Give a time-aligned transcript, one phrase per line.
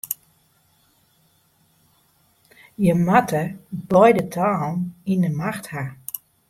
[2.83, 3.43] Je moatte
[3.91, 4.75] beide talen
[5.11, 5.83] yn 'e macht ha.